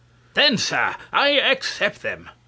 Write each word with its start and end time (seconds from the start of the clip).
Then, 0.33 0.57
Sir, 0.57 0.95
I 1.13 1.39
accept 1.39 2.01
them. 2.01 2.31